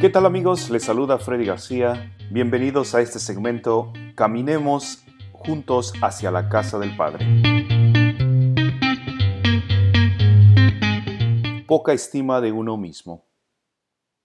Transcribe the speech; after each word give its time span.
¿Qué 0.00 0.08
tal 0.08 0.26
amigos? 0.26 0.70
Les 0.70 0.84
saluda 0.84 1.18
Freddy 1.18 1.44
García. 1.44 2.14
Bienvenidos 2.30 2.94
a 2.94 3.00
este 3.00 3.18
segmento 3.18 3.92
Caminemos 4.14 5.04
juntos 5.32 5.92
hacia 6.00 6.30
la 6.30 6.48
casa 6.48 6.78
del 6.78 6.96
Padre. 6.96 7.26
Poca 11.66 11.92
estima 11.92 12.40
de 12.40 12.52
uno 12.52 12.76
mismo. 12.76 13.26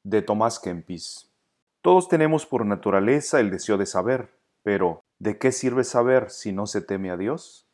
De 0.03 0.21
Tomás 0.21 0.59
Kempis. 0.59 1.33
Todos 1.81 2.07
tenemos 2.07 2.45
por 2.45 2.67
naturaleza 2.67 3.39
el 3.39 3.49
deseo 3.49 3.79
de 3.79 3.87
saber, 3.87 4.29
pero 4.61 5.01
¿de 5.17 5.39
qué 5.39 5.51
sirve 5.51 5.83
saber 5.83 6.29
si 6.29 6.51
no 6.51 6.67
se 6.67 6.81
teme 6.81 7.09
a 7.09 7.17
Dios? 7.17 7.67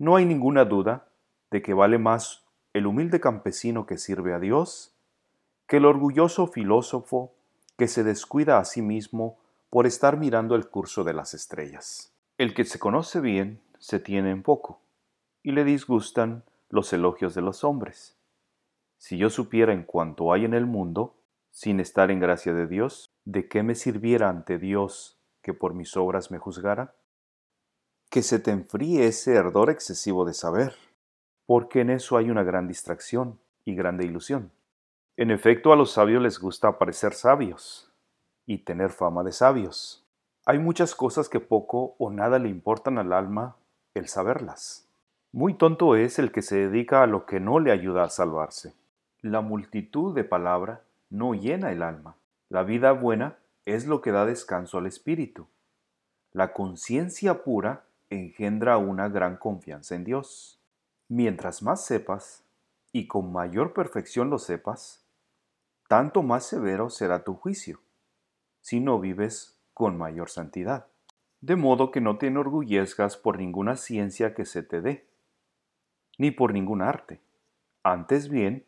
No 0.00 0.16
hay 0.16 0.24
ninguna 0.24 0.64
duda 0.64 1.12
de 1.52 1.62
que 1.62 1.74
vale 1.74 1.98
más 1.98 2.44
el 2.72 2.88
humilde 2.88 3.20
campesino 3.20 3.86
que 3.86 3.98
sirve 3.98 4.34
a 4.34 4.40
Dios 4.40 4.93
el 5.76 5.84
orgulloso 5.84 6.46
filósofo 6.46 7.34
que 7.76 7.88
se 7.88 8.04
descuida 8.04 8.58
a 8.58 8.64
sí 8.64 8.82
mismo 8.82 9.38
por 9.70 9.86
estar 9.86 10.16
mirando 10.16 10.54
el 10.54 10.68
curso 10.68 11.04
de 11.04 11.14
las 11.14 11.34
estrellas. 11.34 12.12
El 12.38 12.54
que 12.54 12.64
se 12.64 12.78
conoce 12.78 13.20
bien 13.20 13.60
se 13.78 14.00
tiene 14.00 14.30
en 14.30 14.42
poco, 14.42 14.80
y 15.42 15.52
le 15.52 15.64
disgustan 15.64 16.44
los 16.68 16.92
elogios 16.92 17.34
de 17.34 17.42
los 17.42 17.64
hombres. 17.64 18.16
Si 18.98 19.18
yo 19.18 19.30
supiera 19.30 19.72
en 19.72 19.82
cuanto 19.82 20.32
hay 20.32 20.44
en 20.44 20.54
el 20.54 20.66
mundo, 20.66 21.16
sin 21.50 21.78
estar 21.80 22.10
en 22.10 22.20
gracia 22.20 22.54
de 22.54 22.66
Dios, 22.66 23.10
¿de 23.24 23.48
qué 23.48 23.62
me 23.62 23.74
sirviera 23.74 24.28
ante 24.28 24.58
Dios 24.58 25.18
que 25.42 25.54
por 25.54 25.74
mis 25.74 25.96
obras 25.96 26.30
me 26.30 26.38
juzgara? 26.38 26.94
Que 28.10 28.22
se 28.22 28.38
te 28.38 28.50
enfríe 28.50 29.06
ese 29.06 29.36
ardor 29.36 29.70
excesivo 29.70 30.24
de 30.24 30.34
saber, 30.34 30.74
porque 31.46 31.80
en 31.80 31.90
eso 31.90 32.16
hay 32.16 32.30
una 32.30 32.42
gran 32.42 32.66
distracción 32.66 33.38
y 33.64 33.74
grande 33.74 34.06
ilusión. 34.06 34.50
En 35.16 35.30
efecto, 35.30 35.72
a 35.72 35.76
los 35.76 35.92
sabios 35.92 36.20
les 36.20 36.40
gusta 36.40 36.76
parecer 36.76 37.14
sabios 37.14 37.92
y 38.46 38.58
tener 38.58 38.90
fama 38.90 39.22
de 39.22 39.30
sabios. 39.30 40.04
Hay 40.44 40.58
muchas 40.58 40.96
cosas 40.96 41.28
que 41.28 41.38
poco 41.38 41.94
o 41.98 42.10
nada 42.10 42.40
le 42.40 42.48
importan 42.48 42.98
al 42.98 43.12
alma 43.12 43.56
el 43.94 44.08
saberlas. 44.08 44.88
Muy 45.30 45.54
tonto 45.54 45.94
es 45.94 46.18
el 46.18 46.32
que 46.32 46.42
se 46.42 46.56
dedica 46.56 47.02
a 47.02 47.06
lo 47.06 47.26
que 47.26 47.38
no 47.38 47.60
le 47.60 47.70
ayuda 47.70 48.02
a 48.02 48.10
salvarse. 48.10 48.74
La 49.20 49.40
multitud 49.40 50.16
de 50.16 50.24
palabra 50.24 50.82
no 51.10 51.34
llena 51.34 51.70
el 51.70 51.84
alma. 51.84 52.16
La 52.48 52.64
vida 52.64 52.90
buena 52.90 53.38
es 53.66 53.86
lo 53.86 54.00
que 54.00 54.10
da 54.10 54.26
descanso 54.26 54.78
al 54.78 54.86
espíritu. 54.86 55.46
La 56.32 56.52
conciencia 56.52 57.44
pura 57.44 57.84
engendra 58.10 58.78
una 58.78 59.08
gran 59.08 59.36
confianza 59.36 59.94
en 59.94 60.02
Dios. 60.02 60.60
Mientras 61.08 61.62
más 61.62 61.84
sepas, 61.84 62.44
y 62.90 63.06
con 63.06 63.32
mayor 63.32 63.72
perfección 63.72 64.28
lo 64.28 64.38
sepas, 64.38 65.03
tanto 65.88 66.22
más 66.22 66.46
severo 66.46 66.90
será 66.90 67.24
tu 67.24 67.34
juicio, 67.34 67.80
si 68.60 68.80
no 68.80 68.98
vives 69.00 69.58
con 69.74 69.98
mayor 69.98 70.30
santidad. 70.30 70.86
De 71.40 71.56
modo 71.56 71.90
que 71.90 72.00
no 72.00 72.16
te 72.16 72.28
enorgullezcas 72.28 73.16
por 73.16 73.38
ninguna 73.38 73.76
ciencia 73.76 74.34
que 74.34 74.46
se 74.46 74.62
te 74.62 74.80
dé, 74.80 75.06
ni 76.16 76.30
por 76.30 76.52
ningún 76.52 76.80
arte. 76.80 77.20
Antes 77.82 78.28
bien, 78.28 78.64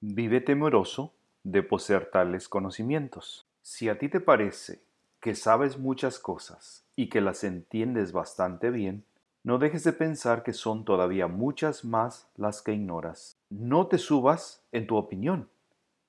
vive 0.00 0.40
temeroso 0.40 1.12
de 1.42 1.62
poseer 1.62 2.10
tales 2.10 2.48
conocimientos. 2.48 3.48
Si 3.62 3.88
a 3.88 3.98
ti 3.98 4.08
te 4.08 4.20
parece 4.20 4.82
que 5.20 5.34
sabes 5.34 5.78
muchas 5.78 6.18
cosas 6.18 6.84
y 6.94 7.08
que 7.08 7.20
las 7.20 7.42
entiendes 7.42 8.12
bastante 8.12 8.70
bien, 8.70 9.04
no 9.42 9.58
dejes 9.58 9.82
de 9.82 9.92
pensar 9.92 10.42
que 10.42 10.52
son 10.52 10.84
todavía 10.84 11.26
muchas 11.26 11.84
más 11.84 12.28
las 12.36 12.62
que 12.62 12.72
ignoras. 12.72 13.36
No 13.50 13.88
te 13.88 13.98
subas 13.98 14.62
en 14.70 14.86
tu 14.86 14.96
opinión 14.96 15.48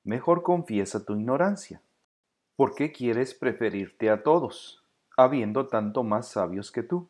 mejor 0.06 0.44
confiesa 0.44 1.04
tu 1.04 1.14
ignorancia. 1.14 1.82
¿Por 2.56 2.76
qué 2.76 2.94
quieres 2.94 3.34
preferirte 3.34 4.10
a 4.10 4.24
todos, 4.24 4.86
habiendo 5.18 5.68
tanto 5.68 6.04
más 6.04 6.30
sabios 6.30 6.72
que 6.72 6.84
tú 6.84 7.10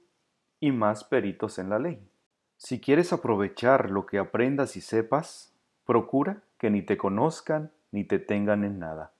y 0.59 0.71
más 0.71 1.03
peritos 1.03 1.59
en 1.59 1.69
la 1.69 1.77
ley? 1.77 1.99
Si 2.57 2.79
quieres 2.79 3.13
aprovechar 3.13 3.91
lo 3.91 4.05
que 4.07 4.17
aprendas 4.17 4.75
y 4.77 4.81
sepas, 4.81 5.53
procura 5.85 6.41
que 6.57 6.71
ni 6.71 6.81
te 6.81 6.97
conozcan 6.97 7.71
ni 7.91 8.05
te 8.05 8.17
tengan 8.17 8.63
en 8.63 8.79
nada. 8.79 9.11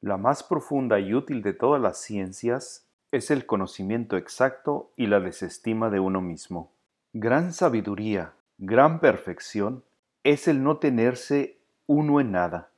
La 0.00 0.16
más 0.16 0.44
profunda 0.44 1.00
y 1.00 1.14
útil 1.14 1.42
de 1.42 1.54
todas 1.54 1.80
las 1.80 1.98
ciencias 1.98 2.86
es 3.10 3.30
el 3.30 3.46
conocimiento 3.46 4.16
exacto 4.16 4.92
y 4.96 5.06
la 5.06 5.18
desestima 5.18 5.90
de 5.90 5.98
uno 5.98 6.20
mismo. 6.20 6.70
Gran 7.14 7.52
sabiduría, 7.52 8.34
gran 8.58 9.00
perfección 9.00 9.82
es 10.22 10.46
el 10.46 10.62
no 10.62 10.76
tenerse 10.76 11.58
uno 11.86 12.20
en 12.20 12.32
nada, 12.32 12.70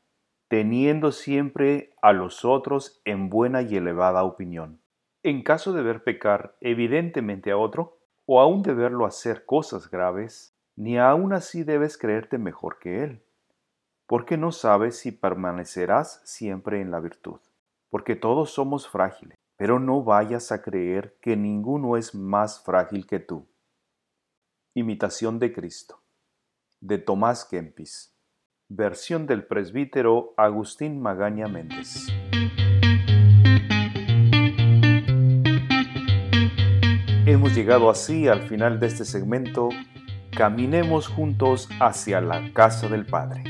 teniendo 0.50 1.12
siempre 1.12 1.94
a 2.02 2.12
los 2.12 2.44
otros 2.44 3.00
en 3.04 3.30
buena 3.30 3.62
y 3.62 3.76
elevada 3.76 4.24
opinión. 4.24 4.80
En 5.22 5.44
caso 5.44 5.72
de 5.72 5.80
ver 5.80 6.02
pecar 6.02 6.56
evidentemente 6.60 7.52
a 7.52 7.56
otro, 7.56 7.98
o 8.26 8.40
aún 8.40 8.62
de 8.62 8.74
verlo 8.74 9.06
hacer 9.06 9.46
cosas 9.46 9.88
graves, 9.88 10.52
ni 10.74 10.98
aún 10.98 11.32
así 11.34 11.62
debes 11.62 11.96
creerte 11.96 12.36
mejor 12.36 12.80
que 12.80 13.04
él, 13.04 13.22
porque 14.08 14.36
no 14.36 14.50
sabes 14.50 14.98
si 14.98 15.12
permanecerás 15.12 16.20
siempre 16.24 16.80
en 16.80 16.90
la 16.90 16.98
virtud, 16.98 17.38
porque 17.88 18.16
todos 18.16 18.50
somos 18.50 18.88
frágiles, 18.88 19.38
pero 19.56 19.78
no 19.78 20.02
vayas 20.02 20.50
a 20.50 20.62
creer 20.62 21.16
que 21.20 21.36
ninguno 21.36 21.96
es 21.96 22.12
más 22.12 22.60
frágil 22.64 23.06
que 23.06 23.20
tú. 23.20 23.46
Imitación 24.74 25.38
de 25.38 25.52
Cristo, 25.52 26.00
de 26.80 26.98
Tomás 26.98 27.44
Kempis. 27.44 28.16
Versión 28.72 29.26
del 29.26 29.42
presbítero 29.42 30.32
Agustín 30.36 31.02
Magaña 31.02 31.48
Méndez. 31.48 32.06
Hemos 37.26 37.52
llegado 37.56 37.90
así 37.90 38.28
al 38.28 38.42
final 38.42 38.78
de 38.78 38.86
este 38.86 39.04
segmento. 39.04 39.70
Caminemos 40.30 41.08
juntos 41.08 41.68
hacia 41.80 42.20
la 42.20 42.52
casa 42.52 42.88
del 42.88 43.06
Padre. 43.06 43.42